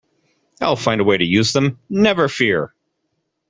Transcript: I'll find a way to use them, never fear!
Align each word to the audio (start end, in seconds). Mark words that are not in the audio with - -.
I'll 0.59 0.77
find 0.77 0.99
a 0.99 1.03
way 1.03 1.15
to 1.19 1.23
use 1.23 1.53
them, 1.53 1.77
never 1.87 2.27
fear! 2.27 2.73